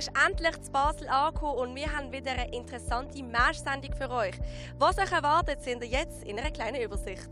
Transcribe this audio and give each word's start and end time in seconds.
ist 0.00 0.10
endlich 0.26 0.58
zu 0.62 0.72
Basel 0.72 1.08
angekommen 1.08 1.58
und 1.58 1.74
wir 1.74 1.94
haben 1.94 2.10
wieder 2.10 2.32
eine 2.32 2.50
interessante 2.54 3.22
Marschsendung 3.22 3.94
für 3.94 4.10
euch. 4.10 4.34
Was 4.78 4.98
euch 4.98 5.12
erwartet, 5.12 5.62
sind 5.62 5.82
ihr 5.82 5.90
jetzt 5.90 6.24
in 6.24 6.38
einer 6.38 6.50
kleinen 6.50 6.80
Übersicht. 6.80 7.28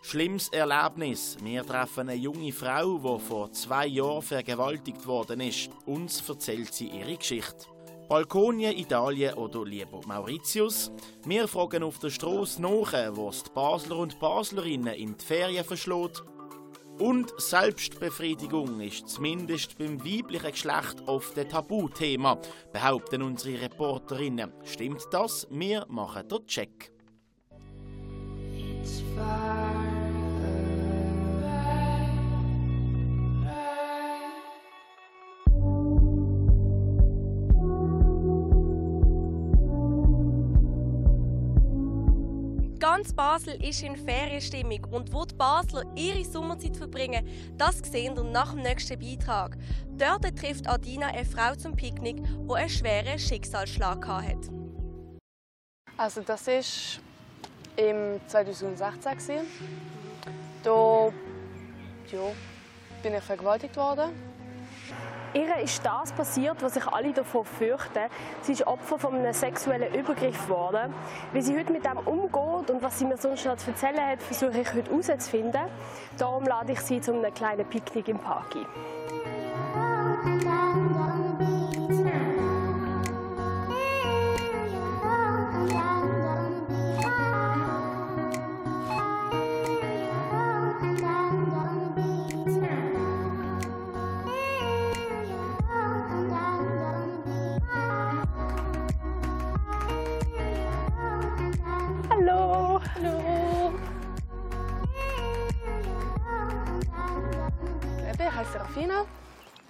Schlimmes 0.00 0.48
Erlebnis. 0.48 1.36
Wir 1.42 1.66
treffen 1.66 2.08
eine 2.08 2.14
junge 2.14 2.52
Frau, 2.52 2.96
die 2.96 3.24
vor 3.24 3.52
zwei 3.52 3.86
Jahren 3.88 4.22
vergewaltigt 4.22 5.06
worden 5.06 5.40
ist. 5.40 5.68
Uns 5.84 6.26
erzählt 6.26 6.72
sie 6.72 6.88
ihre 6.88 7.16
Geschichte. 7.16 7.66
Balkonien, 8.08 8.76
Italien 8.78 9.34
oder 9.34 9.64
lieber 9.64 10.00
Mauritius. 10.06 10.92
Wir 11.24 11.46
fragen 11.48 11.82
auf 11.82 11.98
der 11.98 12.10
Straße 12.10 12.62
nach, 12.62 12.92
wo 13.16 13.28
es 13.28 13.42
die 13.42 13.50
Basler 13.50 13.98
und 13.98 14.18
Baslerinnen 14.18 14.94
in 14.94 15.16
die 15.16 15.24
Ferien 15.24 15.64
verschlägt. 15.64 16.22
Und 16.98 17.38
Selbstbefriedigung 17.38 18.80
ist 18.80 19.08
zumindest 19.08 19.76
beim 19.76 20.02
weiblichen 20.02 20.50
Geschlecht 20.50 21.02
oft 21.06 21.38
ein 21.38 21.48
Tabuthema, 21.48 22.38
behaupten 22.72 23.22
unsere 23.22 23.60
Reporterinnen. 23.60 24.52
Stimmt 24.64 25.06
das? 25.10 25.46
Wir 25.50 25.84
machen 25.88 26.26
den 26.26 26.46
Check. 26.46 26.90
It's 28.54 29.02
far. 29.14 29.75
Ganz 42.96 43.12
Basel 43.12 43.62
ist 43.62 43.82
in 43.82 43.94
Ferienstimmung 43.94 44.82
und 44.90 45.12
wo 45.12 45.26
die 45.26 45.34
Basler 45.34 45.82
ihre 45.96 46.24
Sommerzeit 46.24 46.78
verbringen, 46.78 47.28
das 47.58 47.76
sehen 47.80 48.16
wir 48.16 48.24
nach 48.24 48.54
dem 48.54 48.62
nächsten 48.62 48.98
Beitrag. 48.98 49.58
Dort 49.98 50.24
trifft 50.38 50.66
Adina 50.66 51.08
eine 51.08 51.26
Frau 51.26 51.54
zum 51.56 51.76
Picknick, 51.76 52.22
die 52.24 52.54
einen 52.54 52.70
schweren 52.70 53.18
Schicksalsschlag 53.18 54.08
hatte. 54.08 54.48
Also 55.98 56.22
das 56.22 56.48
ist 56.48 57.00
im 57.76 58.18
2016 58.28 59.40
Da 60.62 61.12
ja, 62.10 62.32
bin 63.02 63.14
ich 63.14 63.22
vergewaltigt 63.22 63.76
worden 63.76 64.35
Ihr 65.36 65.54
ist 65.62 65.84
das 65.84 66.12
passiert, 66.12 66.62
was 66.62 66.74
sich 66.74 66.86
alle 66.86 67.12
davor 67.12 67.44
fürchten. 67.44 68.08
Sie 68.40 68.52
ist 68.52 68.66
Opfer 68.66 68.98
von 68.98 69.16
einem 69.16 69.34
sexuellen 69.34 69.92
Übergriff 69.92 70.44
geworden. 70.44 70.94
Wie 71.34 71.42
sie 71.42 71.54
heute 71.58 71.72
mit 71.72 71.84
dem 71.84 71.98
umgeht 71.98 72.70
und 72.70 72.82
was 72.82 72.98
sie 72.98 73.04
mir 73.04 73.18
sonst 73.18 73.44
noch 73.44 73.58
zu 73.58 73.70
erzählen 73.70 74.00
hat, 74.00 74.22
versuche 74.22 74.62
ich 74.62 74.72
heute 74.72 74.90
herauszufinden. 74.90 75.60
Darum 76.16 76.44
lade 76.44 76.72
ich 76.72 76.80
sie 76.80 77.02
zu 77.02 77.12
einem 77.12 77.34
kleinen 77.34 77.66
Picknick 77.66 78.08
im 78.08 78.18
Park 78.18 78.56
ein. 78.56 80.55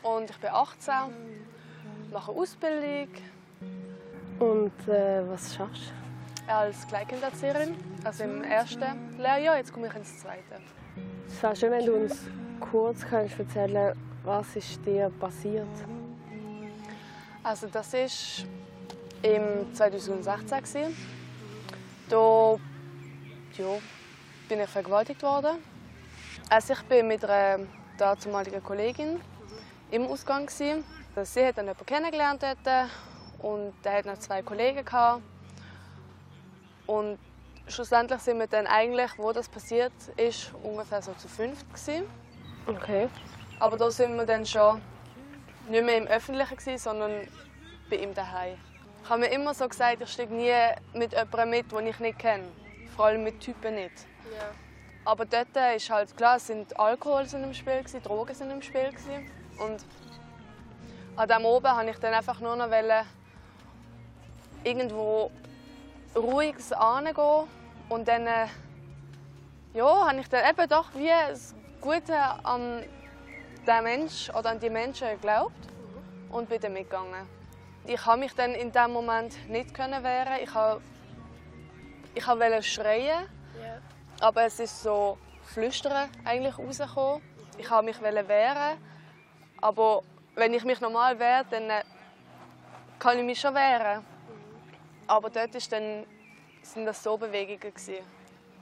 Und 0.02 0.28
ich 0.28 0.36
bin 0.38 0.50
18, 0.50 0.92
mache 2.12 2.32
Ausbildung. 2.32 3.08
Und 4.40 4.88
äh, 4.88 5.22
was 5.28 5.54
schaffst 5.54 5.92
du? 6.46 6.52
Als 6.52 6.84
Kleinkinderzieherin, 6.88 7.76
also 8.02 8.24
im 8.24 8.42
ersten 8.42 9.18
Lehrjahr, 9.18 9.58
jetzt 9.58 9.72
komme 9.72 9.86
ich 9.86 9.94
ins 9.94 10.18
zweite. 10.18 10.60
Es 11.28 11.40
wäre 11.40 11.54
schön, 11.54 11.70
wenn 11.70 11.86
du 11.86 11.94
uns 11.94 12.18
kurz 12.58 13.06
kannst 13.08 13.38
erzählen 13.38 13.96
was 14.24 14.56
ist 14.56 14.84
dir 14.84 15.12
passiert? 15.20 15.68
Also 17.44 17.68
das 17.68 17.92
war 17.92 18.48
im 19.22 19.72
2016 19.74 20.96
Da 22.08 22.56
ja, 23.56 23.66
bin 24.48 24.60
ich 24.60 24.68
vergewaltigt 24.68 25.22
worden. 25.22 25.58
Also 26.50 26.72
ich 26.72 26.82
bin 26.82 27.06
mit 27.06 27.24
einer 27.24 27.64
damaligen 27.96 28.62
Kollegin 28.62 29.20
im 29.90 30.06
Ausgang. 30.06 30.46
Gewesen. 30.46 30.84
Sie 31.22 31.44
hat 31.44 31.56
dann 31.56 31.66
jemanden 31.66 31.86
kennengelernt 31.86 32.42
dort 32.42 32.90
und 33.38 33.72
der 33.84 33.92
hat 33.94 34.06
noch 34.06 34.18
zwei 34.18 34.42
Kollegen. 34.42 34.84
Gehabt. 34.84 35.22
Und 36.86 37.18
schlussendlich 37.68 38.20
sind 38.20 38.38
wir 38.38 38.46
dann 38.46 38.66
eigentlich, 38.66 39.10
wo 39.16 39.32
das 39.32 39.48
passiert 39.48 39.92
ist, 40.16 40.52
ungefähr 40.62 41.02
so 41.02 41.12
zu 41.14 41.28
fünft. 41.28 41.66
Gewesen. 41.72 42.04
Okay. 42.66 43.08
Aber 43.58 43.76
da 43.76 43.90
sind 43.90 44.16
wir 44.16 44.26
dann 44.26 44.44
schon 44.44 44.80
nicht 45.68 45.84
mehr 45.84 45.96
im 45.96 46.06
Öffentlichen, 46.06 46.56
gewesen, 46.56 46.78
sondern 46.78 47.12
bei 47.90 47.96
ihm 47.96 48.14
daheim. 48.14 48.58
Ich 49.02 49.10
habe 49.10 49.20
mir 49.20 49.30
immer 49.30 49.54
so 49.54 49.68
gesagt, 49.68 50.02
ich 50.02 50.10
steige 50.10 50.34
nie 50.34 50.52
mit 50.92 51.12
jemandem 51.12 51.50
mit, 51.50 51.72
den 51.72 51.86
ich 51.86 51.98
nicht 52.00 52.18
kenne. 52.18 52.44
Vor 52.94 53.06
allem 53.06 53.24
mit 53.24 53.40
Typen 53.40 53.76
nicht. 53.76 54.06
Ja. 54.36 54.65
Aber 55.06 55.24
dort 55.24 55.56
ist 55.76 55.88
halt 55.88 56.16
klar, 56.16 56.40
sind 56.40 56.76
Alkohol 56.80 57.26
sind 57.26 57.44
im 57.44 57.54
Spiel, 57.54 57.84
Drogen 58.02 58.34
sind 58.34 58.50
im 58.50 58.60
Spiel. 58.60 58.90
Und 59.56 59.84
an 61.14 61.28
diesem 61.28 61.44
Oben 61.44 61.76
wollte 61.76 61.90
ich 61.90 61.98
dann 61.98 62.12
einfach 62.12 62.40
nur 62.40 62.56
noch 62.56 62.68
irgendwo 64.64 65.30
ruhig 66.16 66.56
hingehen. 66.56 67.46
Und 67.88 68.08
dann 68.08 68.26
äh, 68.26 68.46
ja, 69.74 70.08
habe 70.08 70.18
ich 70.18 70.28
dann 70.28 70.50
eben 70.50 70.68
doch 70.68 70.92
wie 70.94 71.06
das 71.06 71.54
Gute 71.80 72.18
an 72.42 72.82
den 73.64 73.84
Menschen 73.84 74.34
oder 74.34 74.50
an 74.50 74.58
die 74.58 74.70
Menschen 74.70 75.08
geglaubt 75.10 75.68
und 76.32 76.48
bin 76.48 76.60
dann 76.60 76.72
mitgegangen. 76.72 77.28
Ich 77.86 78.04
habe 78.04 78.18
mich 78.18 78.34
dann 78.34 78.54
in 78.54 78.72
diesem 78.72 78.92
Moment 78.92 79.48
nicht 79.48 79.78
wehren. 79.78 80.42
Ich 80.42 80.52
habe 80.52 80.80
ich 82.12 82.26
wollte 82.26 82.62
schreien, 82.64 83.28
yeah. 83.56 83.80
Aber 84.20 84.44
es 84.44 84.60
ist 84.60 84.82
so 84.82 85.18
flüstern 85.42 86.08
eigentlich 86.24 86.58
rausgekommen. 86.58 87.22
Ich 87.58 87.70
habe 87.70 87.86
mich 87.86 88.00
wehren 88.00 88.78
aber 89.60 90.02
wenn 90.34 90.52
ich 90.52 90.64
mich 90.64 90.80
normal 90.80 91.18
wehre, 91.18 91.44
dann 91.50 91.70
äh, 91.70 91.82
kann 92.98 93.18
ich 93.18 93.24
mich 93.24 93.40
schon 93.40 93.54
wehren. 93.54 94.04
Aber 95.06 95.30
dort 95.30 95.54
ist 95.54 95.72
dann, 95.72 96.04
sind 96.62 96.84
das 96.84 97.02
so 97.02 97.16
Bewegungen. 97.16 97.60
Gewesen. 97.60 98.04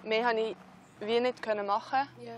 Mehr 0.04 0.25
konnte 0.25 0.43
ich 0.43 0.56
wie 1.00 1.20
nicht 1.20 1.44
machen. 1.66 2.09
Yeah. 2.20 2.34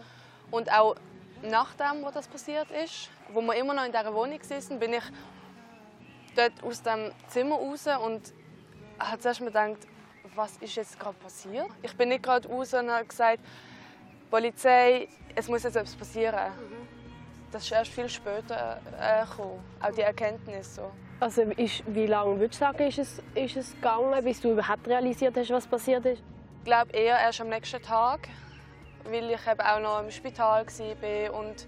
Und 0.50 0.72
auch 0.72 0.96
nachdem, 1.42 2.02
wo 2.02 2.10
das 2.10 2.26
passiert 2.26 2.70
ist, 2.70 3.10
wo 3.32 3.40
wir 3.42 3.54
immer 3.54 3.74
noch 3.74 3.84
in 3.84 3.92
dieser 3.92 4.14
Wohnung 4.14 4.42
sitzen, 4.42 4.78
bin 4.78 4.94
ich 4.94 5.04
dort 6.34 6.62
aus 6.62 6.82
dem 6.82 7.12
Zimmer 7.28 7.56
raus 7.56 7.86
und 7.86 8.32
habe 8.98 9.18
zuerst 9.18 9.40
mir 9.40 9.48
gedacht, 9.48 9.86
was 10.34 10.56
ist 10.58 10.74
jetzt 10.74 10.98
gerade 10.98 11.16
passiert? 11.18 11.68
Ich 11.82 11.96
bin 11.96 12.08
nicht 12.08 12.22
gerade 12.22 12.48
raus 12.48 12.74
und 12.74 12.90
habe 12.90 13.04
gesagt, 13.04 13.40
Polizei, 14.30 15.08
es 15.34 15.48
muss 15.48 15.62
jetzt 15.62 15.76
etwas 15.76 15.94
passieren. 15.94 16.52
Mhm 16.58 16.86
das 17.56 17.64
ist 17.64 17.72
erst 17.72 17.90
viel 17.92 18.08
später 18.08 18.80
äh, 19.00 19.24
gekommen, 19.24 19.64
auch 19.80 19.90
die 19.90 20.02
Erkenntnis. 20.02 20.74
So. 20.74 20.90
Also 21.20 21.42
ist, 21.42 21.82
wie 21.86 22.06
lange 22.06 22.38
würdest 22.38 22.60
du 22.60 22.64
sagen, 22.66 22.86
ist 22.86 22.98
es, 22.98 23.22
ist 23.34 23.56
es 23.56 23.74
gegangen, 23.74 24.22
bis 24.24 24.40
du 24.40 24.52
überhaupt 24.52 24.86
realisiert 24.86 25.36
hast, 25.36 25.50
was 25.50 25.66
passiert 25.66 26.04
ist? 26.04 26.22
Ich 26.58 26.64
glaube 26.64 26.92
eher 26.92 27.18
erst 27.18 27.40
am 27.40 27.48
nächsten 27.48 27.80
Tag, 27.80 28.28
weil 29.04 29.30
ich 29.30 29.46
eben 29.46 29.60
auch 29.60 29.80
noch 29.80 30.02
im 30.02 30.10
Spital 30.10 30.66
war 30.66 31.34
und 31.34 31.66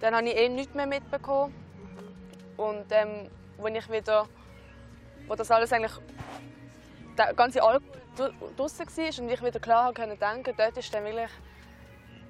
dann 0.00 0.14
habe 0.14 0.26
ich 0.28 0.36
eh 0.36 0.48
nichts 0.48 0.74
mehr 0.74 0.86
mitbekommen. 0.86 1.54
Und 2.56 2.86
ähm, 2.90 3.28
als 3.62 3.74
ich 3.76 3.92
wieder, 3.92 4.26
wo 5.26 5.34
das 5.34 5.50
alles 5.50 5.72
eigentlich, 5.72 5.92
der 7.18 7.34
ganze 7.34 7.62
draußen 8.16 8.86
war 8.86 9.24
und 9.24 9.30
ich 9.30 9.42
wieder 9.42 9.60
klar 9.60 9.92
konnte 9.92 10.16
denken, 10.16 10.54
dort 10.56 10.76
ist 10.76 10.92
dann 10.92 11.04
wirklich 11.04 11.30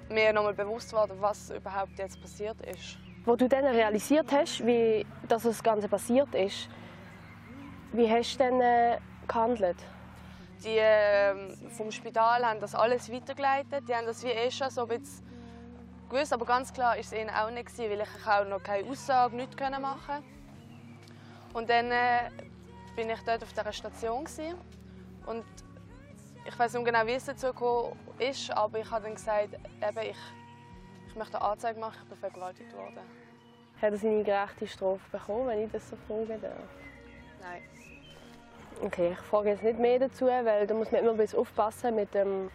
mir 0.09 0.33
nochmal 0.33 0.53
bewusst 0.53 0.93
worden, 0.93 1.17
was 1.19 1.49
überhaupt 1.49 1.97
jetzt 1.97 2.21
passiert 2.21 2.59
ist. 2.61 2.97
Wo 3.25 3.35
du 3.35 3.47
dann 3.47 3.65
realisiert 3.65 4.31
hast, 4.31 4.65
wie 4.65 5.05
dass 5.27 5.43
das 5.43 5.61
Ganze 5.61 5.87
passiert 5.89 6.33
ist, 6.33 6.69
wie 7.91 8.09
hast 8.09 8.35
du 8.35 8.39
dann 8.39 8.61
äh, 8.61 8.97
gehandelt? 9.27 9.77
Die 10.63 10.77
äh, 10.77 11.35
vom 11.69 11.91
Spital 11.91 12.45
haben 12.45 12.59
das 12.59 12.73
alles 12.73 13.11
weitergeleitet. 13.11 13.87
Die 13.87 13.93
haben 13.93 14.05
das 14.05 14.23
wie 14.23 14.29
eh 14.29 14.49
schon 14.49 14.69
so 14.69 14.87
ein 14.87 15.01
gewusst, 16.09 16.33
aber 16.33 16.45
ganz 16.45 16.73
klar 16.73 16.91
war 16.91 16.97
es 16.97 17.13
ihnen 17.13 17.29
auch 17.29 17.49
nicht, 17.51 17.77
weil 17.77 18.01
ich 18.01 18.27
auch 18.27 18.45
noch 18.45 18.63
keine 18.63 18.89
Aussage 18.89 19.35
nicht 19.35 19.59
machen 19.59 19.99
konnte. 20.07 20.23
Und 21.53 21.69
dann 21.69 21.91
äh, 21.91 22.29
bin 22.95 23.09
ich 23.09 23.19
dort 23.21 23.43
auf 23.43 23.51
dieser 23.51 23.73
Station 23.73 24.25
und 25.25 25.45
ich 26.47 26.57
weiß 26.57 26.73
nicht 26.73 26.85
genau, 26.85 27.05
wie 27.05 27.13
es 27.13 27.25
dazu 27.25 27.47
gekommen 27.47 27.99
ist, 28.19 28.49
aber 28.51 28.79
ich 28.79 28.89
habe 28.89 29.03
dann 29.03 29.15
gesagt, 29.15 29.53
eben, 29.53 29.99
ich, 29.99 30.17
ich 31.07 31.15
möchte 31.15 31.39
eine 31.41 31.51
Anzeige 31.51 31.79
machen, 31.79 31.99
ich 32.03 32.09
bin 32.09 32.17
vergewaltigt 32.17 32.73
worden. 32.73 32.99
Hat 33.81 33.91
er 33.91 33.97
seine 33.97 34.23
gerechte 34.23 34.67
Strafe 34.67 35.01
bekommen, 35.11 35.47
wenn 35.47 35.65
ich 35.65 35.71
das 35.71 35.89
so 35.89 35.97
fragen 36.07 36.41
darf? 36.41 36.53
Nein. 37.41 37.61
Okay, 38.81 39.11
ich 39.11 39.19
frage 39.19 39.49
jetzt 39.49 39.63
nicht 39.63 39.77
mehr 39.77 39.99
dazu, 39.99 40.25
weil 40.25 40.65
da 40.65 40.73
muss 40.73 40.91
man 40.91 41.01
immer 41.01 41.11
ein 41.11 41.17
bisschen 41.17 41.39
aufpassen 41.39 41.95
mit 41.95 42.13
dem 42.13 42.49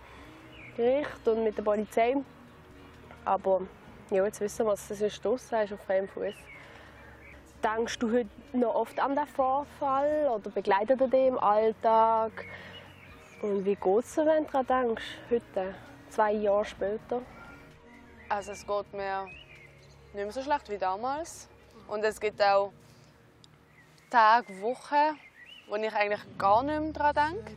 Gericht 0.76 1.28
und 1.28 1.44
mit 1.44 1.58
der 1.58 1.62
Polizei. 1.62 2.16
Aber 3.24 3.62
ja, 4.10 4.24
jetzt 4.24 4.40
wissen 4.40 4.66
wir, 4.66 4.72
was 4.72 4.88
das 4.88 5.00
ist 5.00 5.24
draussen 5.24 5.60
ist 5.60 5.72
auf 5.72 5.80
freiem 5.80 6.08
Fuß. 6.08 6.34
Denkst 7.62 7.98
du 7.98 8.10
heute 8.10 8.30
noch 8.52 8.74
oft 8.74 8.98
an 8.98 9.14
den 9.14 9.26
Vorfall 9.26 10.28
oder 10.34 10.50
begleitet 10.50 11.00
er 11.00 11.08
dich 11.08 11.26
im 11.26 11.38
Alltag? 11.38 12.32
Und 13.42 13.64
wie 13.64 13.74
geht 13.74 14.04
es 14.04 14.14
dir, 14.14 14.24
wenn 14.24 14.46
du 14.46 14.52
daran 14.52 14.86
denkst, 14.86 15.04
heute, 15.28 15.74
zwei 16.10 16.30
Jahre 16.30 16.64
später? 16.64 17.22
Also 18.28 18.52
es 18.52 18.64
geht 18.64 18.92
mir 18.92 19.24
nicht 19.24 20.14
mehr 20.14 20.30
so 20.30 20.42
schlecht 20.42 20.70
wie 20.70 20.78
damals. 20.78 21.48
Und 21.88 22.04
es 22.04 22.20
gibt 22.20 22.40
auch 22.40 22.72
Tage, 24.10 24.60
Wochen, 24.60 25.18
wo 25.68 25.74
ich 25.74 25.92
eigentlich 25.92 26.20
gar 26.38 26.62
nicht 26.62 26.80
mehr 26.80 26.92
daran 26.92 27.34
denke. 27.34 27.56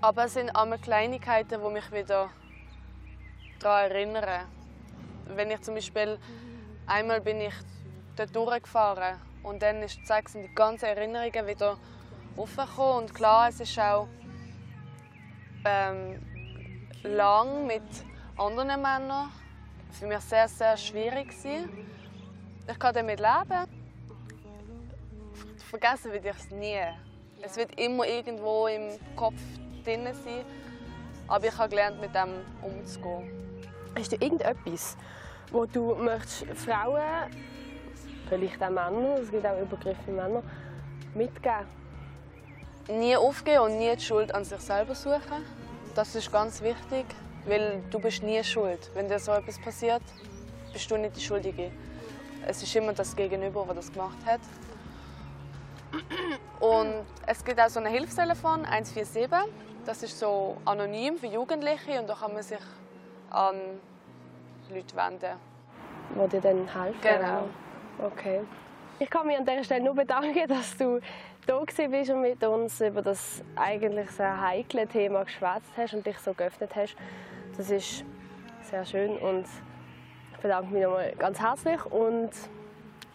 Aber 0.00 0.24
es 0.24 0.34
sind 0.34 0.48
immer 0.48 0.78
Kleinigkeiten, 0.78 1.62
die 1.62 1.70
mich 1.70 1.92
wieder 1.92 2.30
daran 3.60 3.92
erinnern. 3.92 4.46
Wenn 5.28 5.52
ich 5.52 5.62
zum 5.62 5.74
Beispiel 5.74 6.18
einmal 6.88 7.20
bin 7.20 7.40
ich 7.40 7.54
dort 8.16 8.34
durchgefahren 8.34 9.20
und 9.44 9.62
dann 9.62 9.86
sind 9.86 10.42
die 10.42 10.54
ganzen 10.56 10.86
Erinnerungen 10.86 11.46
wieder 11.46 11.78
aufgekommen. 12.36 13.04
Und 13.04 13.14
klar, 13.14 13.48
es 13.48 13.60
ist 13.60 13.78
auch 13.78 14.08
ähm, 15.66 16.22
lang 17.02 17.66
mit 17.66 17.82
anderen 18.36 18.80
Männern 18.80 19.32
für 19.90 20.06
mich 20.06 20.20
sehr, 20.20 20.48
sehr 20.48 20.76
schwierig 20.76 21.28
gewesen. 21.28 21.70
Ich 22.68 22.78
kann 22.78 22.94
damit 22.94 23.18
leben. 23.18 23.66
Vergessen 25.70 26.12
würde 26.12 26.28
ich 26.28 26.36
es 26.36 26.50
nie. 26.50 26.80
Es 27.42 27.56
wird 27.56 27.78
immer 27.78 28.06
irgendwo 28.06 28.66
im 28.66 28.98
Kopf 29.16 29.40
drin 29.84 30.04
sein. 30.04 30.44
Aber 31.28 31.46
ich 31.46 31.56
habe 31.58 31.70
gelernt, 31.70 32.00
mit 32.00 32.14
dem 32.14 32.44
umzugehen. 32.62 33.30
Hast 33.96 34.12
du 34.12 34.16
irgendetwas, 34.16 34.96
wo 35.50 35.64
du 35.64 35.94
möchtest 35.94 36.44
Frauen, 36.54 37.30
vielleicht 38.28 38.62
auch 38.62 38.70
Männer, 38.70 39.16
es 39.20 39.30
gibt 39.30 39.46
auch 39.46 39.60
Übergriffe 39.60 40.10
Männer, 40.10 40.42
mitgeben? 41.14 41.66
Nie 42.88 43.16
aufgeben 43.16 43.62
und 43.62 43.78
nie 43.78 43.96
die 43.96 44.02
Schuld 44.02 44.32
an 44.34 44.44
sich 44.44 44.60
selber 44.60 44.94
suchen. 44.94 45.44
Das 45.96 46.14
ist 46.14 46.30
ganz 46.30 46.60
wichtig, 46.60 47.06
weil 47.46 47.82
du 47.90 47.98
bist 47.98 48.22
nie 48.22 48.44
schuld. 48.44 48.90
Wenn 48.92 49.08
dir 49.08 49.18
so 49.18 49.32
etwas 49.32 49.58
passiert, 49.58 50.02
bist 50.70 50.90
du 50.90 50.98
nicht 50.98 51.16
die 51.16 51.22
Schuldige. 51.22 51.72
Es 52.46 52.62
ist 52.62 52.76
immer 52.76 52.92
das 52.92 53.16
Gegenüber, 53.16 53.64
das 53.68 53.76
das 53.76 53.92
gemacht 53.92 54.18
hat. 54.26 54.40
Und 56.60 57.06
es 57.26 57.42
gibt 57.42 57.58
auch 57.58 57.70
so 57.70 57.80
ein 57.80 57.86
Hilfstelefon 57.86 58.66
147. 58.66 59.30
Das 59.86 60.02
ist 60.02 60.18
so 60.18 60.58
anonym 60.66 61.16
für 61.16 61.28
Jugendliche 61.28 61.98
und 61.98 62.08
da 62.08 62.14
kann 62.14 62.34
man 62.34 62.42
sich 62.42 62.58
an 63.30 63.56
Leute 64.68 64.96
wenden. 64.96 65.38
Die 66.14 66.28
dir 66.28 66.40
dann 66.42 66.68
helfen? 66.68 67.00
Genau. 67.00 67.48
Okay. 68.04 68.42
Ich 68.98 69.10
kann 69.10 69.26
mich 69.26 69.36
an 69.36 69.44
dieser 69.44 69.62
Stelle 69.62 69.84
nur 69.84 69.94
bedanken, 69.94 70.48
dass 70.48 70.74
du 70.76 71.00
da 71.46 71.60
bist 71.60 72.10
und 72.10 72.22
mit 72.22 72.42
uns 72.42 72.80
über 72.80 73.02
das 73.02 73.42
eigentlich 73.54 74.10
sehr 74.10 74.40
heikle 74.40 74.86
Thema 74.86 75.24
geschwätzt 75.24 75.70
hast 75.76 75.92
und 75.94 76.06
dich 76.06 76.18
so 76.18 76.32
geöffnet 76.32 76.74
hast. 76.74 76.96
Das 77.56 77.70
ist 77.70 78.04
sehr 78.62 78.86
schön 78.86 79.18
und 79.18 79.46
ich 80.32 80.38
bedanke 80.38 80.72
mich 80.72 80.82
nochmal 80.82 81.12
ganz 81.18 81.38
herzlich 81.38 81.84
und 81.86 82.30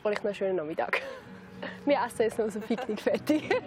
euch 0.03 0.17
noch 0.17 0.25
einen 0.25 0.35
schönen 0.35 0.55
Nachmittag. 0.55 1.01
Wir 1.85 1.97
essen 2.05 2.21
jetzt 2.21 2.37
noch 2.39 2.49
so 2.49 2.59
Picknick 2.59 3.01
fertig. 3.01 3.49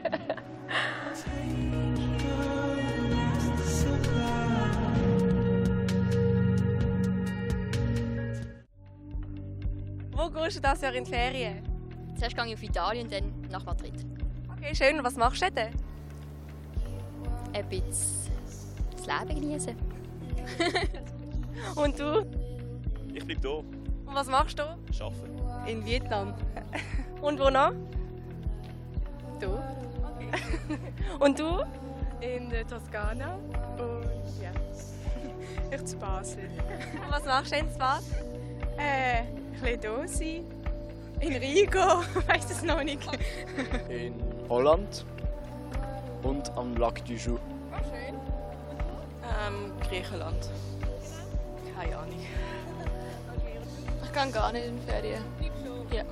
Wo 10.12 10.30
gehst 10.30 10.56
du 10.56 10.60
das 10.60 10.80
Jahr 10.80 10.94
in 10.94 11.04
die 11.04 11.10
Ferien? 11.10 11.73
Zuerst 12.16 12.36
gehe 12.36 12.46
ich 12.46 12.54
auf 12.54 12.62
Italien, 12.62 13.08
dann 13.10 13.32
nach 13.50 13.64
Madrid. 13.64 13.94
Okay, 14.52 14.74
schön. 14.74 15.02
Was 15.02 15.16
machst 15.16 15.42
du 15.42 15.50
denn? 15.50 15.72
Ein 17.52 17.68
bisschen 17.68 18.32
das 18.92 19.06
Leben 19.06 19.40
genießen. 19.40 19.76
Und 21.76 21.98
du? 21.98 22.26
Ich 23.12 23.24
bleibe 23.24 23.40
hier. 23.40 23.64
Und 24.06 24.14
was 24.14 24.28
machst 24.28 24.58
du? 24.58 24.62
Arbeiten. 24.62 25.68
In 25.68 25.84
Vietnam. 25.84 26.34
Und 27.20 27.38
wo 27.38 27.50
noch? 27.50 27.72
Du? 29.40 29.58
Und 31.20 31.38
du? 31.38 31.64
In 32.20 32.50
der 32.50 32.66
Toskana. 32.66 33.38
Und 33.78 34.42
ja. 34.42 34.50
Ich 35.70 35.84
zu 35.84 35.96
Basel. 35.96 36.48
Und 36.94 37.10
was 37.10 37.24
machst 37.24 37.52
du 37.52 37.58
in 37.58 37.78
Basel? 37.78 38.16
Äh, 38.76 39.20
ein 39.20 39.60
bisschen 39.60 39.80
da 39.80 40.06
sein. 40.06 40.53
In 41.20 41.34
Rigo, 41.36 41.78
weiß 42.26 42.50
es 42.50 42.62
noch 42.62 42.82
nicht. 42.82 43.00
in 43.88 44.14
Holland 44.48 45.06
und 46.22 46.50
am 46.56 46.76
Lac 46.76 47.04
du 47.04 47.14
Joux. 47.14 47.38
Oh, 47.72 47.76
schön. 47.84 48.14
Ähm, 49.46 49.72
Griechenland. 49.88 50.50
Keine 51.74 51.96
Ahnung. 51.98 52.14
Ich 54.04 54.12
gehe 54.12 54.30
gar 54.30 54.52
nicht 54.52 54.66
in 54.66 54.80
Ferien. 54.82 55.24
Ja. 55.92 56.04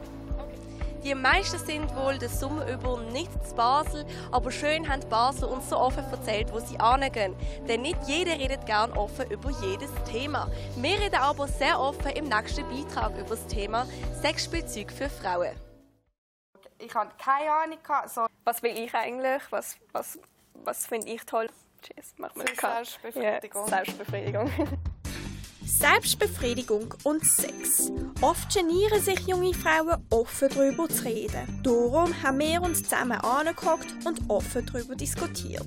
Die 1.05 1.17
meisten 1.17 1.59
sind 1.59 1.97
wohl 1.97 2.17
den 2.17 2.29
Sommer 2.29 2.65
über 2.69 3.01
nicht 3.01 3.33
zu 3.45 3.57
Basel, 3.57 4.07
aber 4.31 4.53
schön 4.53 4.89
haben 4.89 5.01
die 5.01 5.09
Basler 5.09 5.51
uns 5.51 5.69
so 5.69 5.77
offen 5.77 6.05
erzählt, 6.13 6.53
wo 6.53 6.61
sie 6.61 6.79
angehen. 6.79 7.35
Denn 7.67 7.83
nicht 7.83 7.99
jeder 8.07 8.39
redet 8.39 8.65
gern 8.67 8.93
offen 8.93 9.29
über 9.29 9.51
jedes 9.51 9.91
Thema. 10.09 10.49
Wir 10.77 11.01
reden 11.01 11.17
aber 11.17 11.49
sehr 11.49 11.81
offen 11.81 12.13
im 12.13 12.29
nächsten 12.29 12.69
Beitrag 12.69 13.19
über 13.19 13.31
das 13.31 13.45
Thema 13.49 13.85
Sexspielzeug 14.21 14.93
für 14.93 15.11
Frauen. 15.11 15.57
Ich 16.79 16.95
hatte 16.95 17.17
keine 17.19 17.51
Ahnung. 17.51 17.79
So. 18.07 18.27
Was 18.45 18.63
will 18.63 18.79
ich 18.79 18.95
eigentlich? 18.95 19.43
Was, 19.51 19.77
was, 19.91 20.21
was 20.63 20.87
finde 20.87 21.09
ich 21.09 21.27
toll? 21.27 21.49
Tschüss, 21.83 22.15
mach 22.17 22.33
mal 22.37 22.47
Selbstbefriedigung. 22.47 23.63
Ja, 23.63 23.69
Selbstbefriedigung. 23.69 24.51
Selbstbefriedigung 25.79 26.95
und 27.03 27.25
Sex. 27.25 27.91
Oft 28.21 28.55
genieren 28.55 29.01
sich 29.01 29.19
junge 29.27 29.55
Frauen, 29.55 29.97
offen 30.11 30.49
darüber 30.51 30.89
zu 30.89 31.05
reden. 31.05 31.61
Darum 31.65 32.23
haben 32.23 32.39
wir 32.39 32.63
uns 32.63 32.83
zusammen 32.83 33.19
angeguckt 33.21 33.87
und 34.05 34.21
offen 34.29 34.67
darüber 34.67 34.95
diskutiert. 34.95 35.67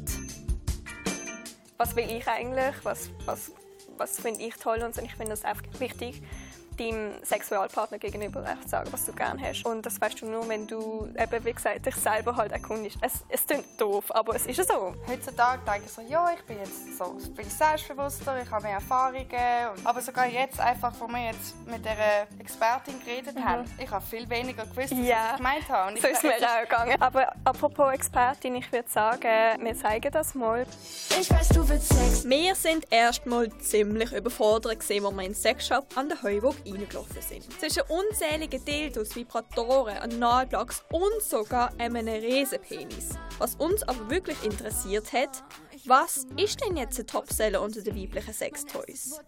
Was 1.78 1.96
will 1.96 2.10
ich 2.10 2.26
eigentlich? 2.28 2.76
Was, 2.84 3.10
was, 3.26 3.52
was 3.98 4.20
finde 4.20 4.42
ich 4.42 4.56
toll? 4.56 4.84
Und 4.84 4.96
ich 5.00 5.16
finde 5.16 5.34
es 5.34 5.44
einfach 5.44 5.64
wichtig, 5.80 6.22
deinem 6.80 7.14
Sexualpartner 7.24 7.98
gegenüber 7.98 8.46
echt 8.50 8.70
sagen, 8.70 8.92
was 8.92 9.06
du 9.06 9.14
gerne 9.14 9.42
hast. 9.42 9.66
Und 9.66 9.86
das 9.86 10.00
weißt 10.00 10.22
du 10.22 10.28
nur, 10.28 10.48
wenn 10.48 10.68
du 10.68 11.08
eben, 11.18 11.46
wie 11.46 11.54
gesagt, 11.54 11.86
dich 11.86 11.96
selber 11.96 12.36
halt 12.36 12.52
erkundest. 12.52 12.98
Es, 13.02 13.24
es 13.30 13.46
klingt 13.46 13.80
doof, 13.80 14.06
aber 14.10 14.36
es 14.36 14.46
ist 14.46 14.68
so. 14.68 14.94
Heutzutage 15.08 15.62
denke 15.66 15.84
ich 15.86 15.92
so, 15.92 16.02
ja, 16.02 16.32
ich 16.36 16.44
bin 16.46 16.58
jetzt 16.60 16.98
so 16.98 17.18
viel 17.36 17.46
selbstbewusster, 17.46 18.42
ich 18.42 18.52
habe 18.52 18.64
mehr 18.64 18.74
Erfahrungen. 18.74 19.26
Aber 19.84 20.02
sogar 20.02 20.28
jetzt, 20.28 20.60
einfach, 20.60 20.94
wo 21.00 21.08
wir 21.08 21.26
jetzt 21.26 21.56
mit 21.68 21.84
der 21.86 22.28
Expertin 22.40 23.00
geredet 23.00 23.36
mhm. 23.36 23.46
haben, 23.46 23.66
ich 23.78 23.90
habe 23.90 24.06
viel 24.06 24.30
weniger 24.30 24.66
gewusst, 24.66 24.92
als 24.92 25.08
ja. 25.08 25.32
ich 25.32 25.38
gemeint 25.38 25.70
habe. 25.70 25.92
Und 25.92 26.02
so 26.02 26.08
ist 26.08 26.24
mir 26.24 26.36
auch 26.36 26.62
gegangen. 26.62 27.02
Aber 27.02 27.34
apropos 27.44 27.94
Expertin, 27.94 28.56
ich 28.56 28.72
würde 28.72 28.90
sagen, 28.90 29.64
wir 29.64 29.76
zeigen 29.76 30.12
das 30.12 30.36
mal. 30.36 30.66
Ich 31.20 31.30
weiß, 31.30 31.50
du 31.50 31.68
willst 31.68 31.94
Sex. 31.94 32.26
Wir 32.28 32.56
sind 32.56 32.86
erstmal 32.90 33.50
ziemlich 33.60 34.12
überfordert, 34.12 34.76
als 34.76 34.90
wir 34.90 35.20
in 35.22 35.34
Sexshop 35.34 35.86
an 35.96 36.10
der 36.10 36.22
Heuburg 36.24 36.56
reingelaufen 36.66 37.22
sind. 37.22 37.46
Zwischen 37.60 37.84
unzähligen 37.90 38.64
Dildos, 38.64 39.16
Vibratoren, 39.16 39.98
Analplugs 39.98 40.84
und 40.92 41.22
sogar 41.22 41.72
einem 41.78 42.08
Riesenpenis. 42.08 43.10
Was 43.38 43.56
uns 43.56 43.84
aber 43.84 44.10
wirklich 44.10 44.42
interessiert 44.44 45.12
hat, 45.14 45.44
was 45.86 46.26
ist 46.38 46.64
denn 46.66 46.78
jetzt 46.78 47.00
ein 47.00 47.06
Topseller 47.06 47.62
unter 47.62 47.82
den 47.82 47.96
weiblichen 47.96 48.34
Sextoys? 48.34 49.20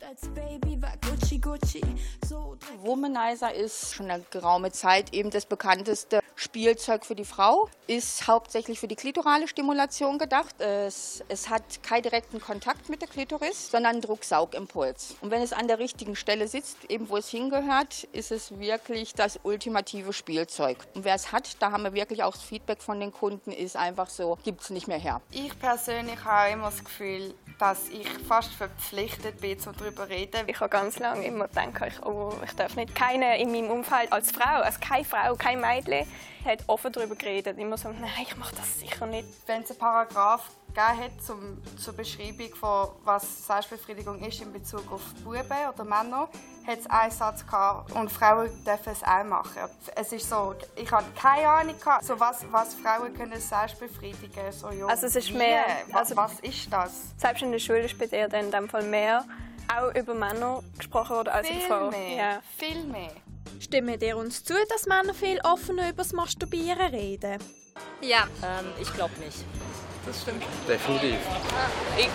Womanizer 2.80 3.54
ist 3.54 3.94
schon 3.94 4.10
eine 4.10 4.24
geraume 4.32 4.72
Zeit 4.72 5.14
eben 5.14 5.30
das 5.30 5.46
bekannteste 5.46 6.20
Spielzeug 6.38 7.06
für 7.06 7.16
die 7.16 7.26
Frau. 7.26 7.68
Ist 7.88 8.28
hauptsächlich 8.28 8.80
für 8.80 8.88
die 8.88 8.96
klitorale 8.96 9.48
Stimulation 9.48 10.20
gedacht. 10.20 10.62
Es, 10.62 11.24
es 11.28 11.50
hat 11.50 11.82
keinen 11.84 12.04
direkten 12.04 12.40
Kontakt 12.40 12.90
mit 12.90 13.02
der 13.02 13.10
Klitoris, 13.10 13.72
sondern 13.72 13.94
einen 13.94 14.02
Drucksaugimpuls. 14.02 15.16
Und 15.22 15.32
wenn 15.32 15.42
es 15.42 15.52
an 15.52 15.68
der 15.68 15.80
richtigen 15.80 16.16
Stelle 16.16 16.48
sitzt, 16.48 16.78
eben 16.90 17.10
wo 17.10 17.18
es 17.18 17.30
hingehört, 17.30 18.04
ist 18.14 18.32
es 18.32 18.60
wirklich 18.60 19.16
das 19.16 19.40
ultimative 19.44 20.14
Spielzeug. 20.14 20.78
Und 20.94 21.06
wer 21.06 21.16
es 21.16 21.32
hat, 21.32 21.62
da 21.62 21.72
haben 21.72 21.84
wir 21.84 21.94
wirklich 21.94 22.24
auch 22.24 22.34
das 22.34 22.44
Feedback 22.44 22.82
von 22.84 23.00
den 23.00 23.12
Kunden, 23.12 23.52
ist 23.52 23.76
einfach 23.76 24.10
so, 24.10 24.38
gibt 24.44 24.62
es 24.62 24.70
nicht 24.70 24.88
mehr 24.88 25.00
her. 25.00 25.22
Ich 25.32 25.58
persönlich 25.58 26.24
habe 26.24 26.52
immer 26.52 26.70
das 26.70 26.84
Gefühl, 26.84 27.34
dass 27.60 27.90
ich 27.90 28.08
fast 28.28 28.54
verpflichtet 28.54 29.42
bin, 29.42 29.58
um 29.66 29.76
darüber 29.78 30.04
zu 30.04 30.10
reden. 30.10 30.48
Ich 30.48 30.60
habe 30.60 30.70
ganz 30.70 31.00
lange 31.00 31.26
immer 31.26 31.48
gedacht, 31.48 31.70
ich, 31.88 32.06
oh, 32.06 32.34
ich 32.44 32.54
darf 32.54 32.76
nicht. 32.76 32.94
Keine 32.94 33.40
in 33.40 33.52
meinem 33.52 33.72
Umfeld 33.72 34.12
als 34.12 34.32
Frau, 34.32 34.62
als 34.62 34.80
keine 34.80 35.04
Frau, 35.04 35.36
kein 35.36 35.60
Mädchen, 35.60 36.06
hat 36.46 36.60
offen 36.68 36.92
darüber 36.92 37.16
geredet. 37.16 37.58
Immer 37.58 37.78
so, 37.78 37.90
nein, 37.90 38.10
ich 38.22 38.38
mache 38.38 38.56
das 38.56 38.80
sicher 38.80 39.06
nicht. 39.06 39.28
Wenn 39.48 39.64
es 39.64 39.72
einen 39.72 39.80
Paragraph 39.80 40.50
gegeben 40.78 41.04
hat 41.04 41.22
zum, 41.26 41.78
zur 41.78 41.94
Beschreibung 41.94 42.54
von 42.56 42.90
was 43.04 43.48
Selbstbefriedigung 43.48 44.20
ist 44.20 44.42
in 44.42 44.54
Bezug 44.54 44.92
auf 44.92 45.02
Buben 45.24 45.42
oder 45.42 45.84
Männer, 45.84 46.30
hat 46.68 46.80
es 46.80 46.88
einen 46.88 47.12
Satz 47.12 47.46
gehabt 47.46 47.92
und 47.94 48.12
Frauen 48.12 48.50
dürfen 48.64 48.92
es 48.92 49.04
auch 49.04 49.24
machen. 49.24 49.64
Es 49.96 50.12
ist 50.12 50.30
so, 50.30 50.54
ich 50.76 50.92
habe 50.92 51.06
keine 51.20 51.48
Ahnung 51.48 51.80
gehabt, 51.80 52.06
so 52.06 52.20
was, 52.20 52.46
was 52.52 52.76
Frauen 52.76 53.14
können 53.14 53.40
selbst 53.40 53.80
befriedigen. 53.80 54.52
So, 54.52 54.70
ja, 54.70 54.86
also 54.86 55.08
es 55.08 55.16
ist 55.16 55.32
mehr. 55.32 55.64
Was, 55.90 56.12
Also, 56.12 56.16
was 56.18 56.40
ist 56.42 56.72
das? 56.72 56.92
Selbst 57.18 57.42
in 57.42 57.52
der 57.52 57.60
Schule 57.60 57.82
ist 57.82 57.98
bei 57.98 58.06
dir 58.06 58.28
dann 58.28 58.46
in 58.46 58.52
dem 58.52 58.70
Fall 58.70 58.84
mehr 58.84 59.26
auch 59.76 59.94
über 59.96 60.14
Männer 60.14 60.62
gesprochen 60.78 61.16
worden 61.16 61.30
als 61.30 61.48
Viel 61.48 61.58
über 61.58 61.68
Frauen. 61.68 61.90
mehr. 61.90 62.16
Ja. 62.16 62.42
Viel 62.58 62.84
mehr. 62.84 63.12
Stimmt 63.60 64.04
ihr 64.04 64.16
uns 64.16 64.44
zu, 64.44 64.54
dass 64.70 64.86
Männer 64.86 65.14
viel 65.14 65.40
offener 65.42 65.90
über 65.90 66.04
das 66.04 66.14
Masturbieren 66.14 66.94
reden? 66.94 67.40
Ja. 68.02 68.28
Ähm, 68.44 68.66
ich 68.80 68.94
glaube 68.94 69.14
nicht. 69.20 69.44
Das 70.08 70.22
stimmt. 70.22 70.44
Definitiv. 70.68 71.20
Ich 71.98 72.08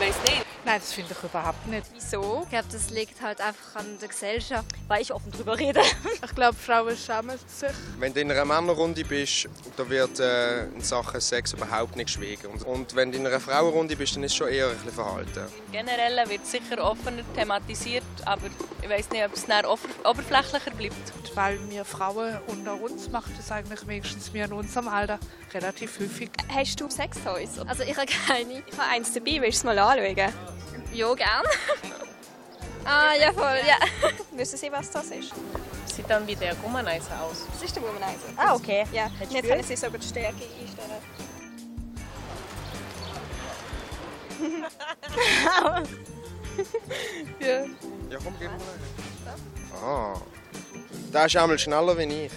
weiß 0.00 0.14
nicht. 0.28 0.49
Nein, 0.64 0.78
das 0.78 0.92
finde 0.92 1.14
ich 1.16 1.24
überhaupt 1.24 1.66
nicht. 1.66 1.86
Wieso? 1.94 2.42
Ich 2.44 2.50
glaube, 2.50 2.66
das 2.70 2.90
liegt 2.90 3.20
halt 3.22 3.40
einfach 3.40 3.76
an 3.76 3.98
der 3.98 4.08
Gesellschaft, 4.08 4.66
weil 4.88 5.02
ich 5.02 5.12
offen 5.12 5.32
drüber 5.32 5.58
rede. 5.58 5.80
Ich 6.22 6.34
glaube, 6.34 6.56
Frauen 6.56 6.96
schämen 6.96 7.38
sich. 7.46 7.70
Wenn 7.98 8.12
du 8.12 8.20
in 8.20 8.30
einer 8.30 8.44
Männerrunde 8.44 9.04
bist, 9.04 9.48
da 9.76 9.88
wird 9.88 10.20
äh, 10.20 10.66
in 10.66 10.82
Sachen 10.82 11.20
Sex 11.20 11.54
überhaupt 11.54 11.96
nicht 11.96 12.06
geschwiegen. 12.06 12.46
Und, 12.46 12.62
und 12.64 12.94
wenn 12.94 13.10
du 13.10 13.18
in 13.18 13.26
einer 13.26 13.40
Frauenrunde 13.40 13.96
bist, 13.96 14.16
dann 14.16 14.22
ist 14.22 14.32
es 14.32 14.36
schon 14.36 14.48
eher 14.48 14.68
ein 14.68 14.74
bisschen 14.76 14.92
verhalten. 14.92 15.46
Generell 15.72 16.28
wird 16.28 16.46
sicher 16.46 16.84
offener 16.84 17.22
thematisiert, 17.34 18.04
aber 18.26 18.48
ich 18.82 18.88
weiß 18.88 19.10
nicht, 19.10 19.24
ob 19.24 19.34
es 19.34 19.46
dann 19.46 19.64
ober 19.64 19.80
oberflächlicher 20.04 20.70
bleibt. 20.72 20.94
Weil 21.34 21.58
wir 21.70 21.84
Frauen 21.84 22.38
unter 22.48 22.80
uns 22.80 23.08
machen 23.08 23.32
das 23.36 23.50
eigentlich 23.50 23.86
wenigstens 23.86 24.32
wir 24.34 24.44
in 24.44 24.52
unserem 24.52 24.88
Alter 24.88 25.18
relativ 25.54 25.98
häufig. 26.00 26.30
Hast 26.52 26.80
du 26.80 26.90
Sextoys? 26.90 27.58
Also 27.66 27.82
ich 27.84 27.96
habe 27.96 28.06
keine. 28.26 28.62
Ich 28.66 28.78
habe 28.78 28.90
eins 28.90 29.12
dabei, 29.12 29.40
willst 29.40 29.64
du 29.64 29.68
es 29.68 29.76
mal 29.76 29.78
anschauen? 29.78 30.32
Ja, 30.92 31.14
gern. 31.14 31.44
ah, 32.84 33.14
ja 33.14 33.32
voll, 33.32 33.60
ja. 33.66 33.76
Wissen 34.32 34.58
Sie, 34.58 34.72
was 34.72 34.90
das 34.90 35.10
ist? 35.10 35.32
Sieht 35.86 36.08
dann 36.08 36.26
wie 36.26 36.34
der 36.34 36.60
Womanizer 36.62 37.20
aus. 37.22 37.46
Das 37.52 37.62
ist 37.62 37.76
der 37.76 37.82
Womanizer. 37.82 38.28
Ah, 38.36 38.54
okay. 38.54 38.84
Ja, 38.92 39.10
jetzt 39.20 39.32
Spiel? 39.32 39.42
können 39.42 39.62
Sie 39.62 39.76
sogar 39.76 39.98
die 39.98 40.06
Stärke 40.06 40.42
einstellen. 40.60 40.90
ja. 47.40 47.64
Ja, 48.10 48.18
komm, 48.24 48.34
gib 48.38 48.50
mal 48.50 48.60
Ah. 49.82 50.14
Der 51.12 51.26
ist 51.26 51.36
einmal 51.36 51.58
schneller 51.58 51.98
wie 51.98 52.26
ich. 52.26 52.32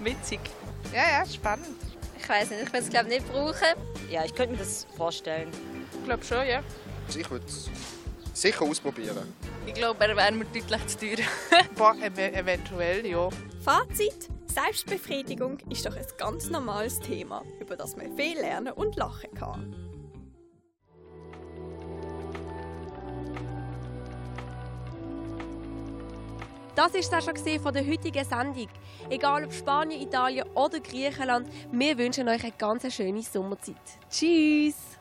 Witzig. 0.00 0.40
Ja, 0.92 1.20
ja, 1.20 1.26
spannend. 1.26 1.76
Ich 2.18 2.28
weiß 2.28 2.50
nicht, 2.50 2.62
ich 2.62 2.68
würde 2.68 2.84
es 2.84 2.90
glaube 2.90 3.08
nicht 3.08 3.26
brauchen. 3.30 3.74
Ja, 4.10 4.24
ich 4.24 4.34
könnte 4.34 4.52
mir 4.52 4.58
das 4.58 4.86
vorstellen. 4.96 5.50
Ich 6.04 6.06
glaube 6.06 6.22
schon, 6.22 6.46
ja. 6.46 6.62
Also 7.06 7.18
ich 7.18 7.30
würde 7.30 7.46
es 7.46 7.70
sicher 8.34 8.60
ausprobieren. 8.60 9.32
Ich 9.64 9.72
glaube, 9.72 10.04
er 10.04 10.14
wäre 10.14 10.32
mir 10.32 10.44
deutlich 10.44 10.86
zu 10.86 10.98
teuer. 10.98 11.24
Boah, 11.76 11.96
ev 11.98 12.18
eventuell, 12.18 13.06
ja. 13.06 13.30
Fazit: 13.64 14.28
Selbstbefriedigung 14.44 15.56
ist 15.70 15.86
doch 15.86 15.96
ein 15.96 16.04
ganz 16.18 16.50
normales 16.50 17.00
Thema, 17.00 17.42
über 17.58 17.74
das 17.74 17.96
man 17.96 18.14
viel 18.18 18.38
lernen 18.38 18.74
und 18.74 18.96
lachen 18.96 19.32
kann. 19.32 19.74
Das 26.74 26.92
war 26.92 27.00
es 27.00 27.12
auch 27.14 27.22
schon 27.22 27.34
gesehen 27.34 27.62
von 27.62 27.72
der 27.72 27.86
heutigen 27.86 28.26
Sendung. 28.26 28.68
Egal 29.08 29.46
ob 29.46 29.54
Spanien, 29.54 30.02
Italien 30.02 30.46
oder 30.54 30.80
Griechenland, 30.80 31.48
wir 31.72 31.96
wünschen 31.96 32.28
euch 32.28 32.42
eine 32.42 32.52
ganz 32.52 32.92
schöne 32.92 33.22
Sommerzeit. 33.22 33.76
Tschüss! 34.10 34.93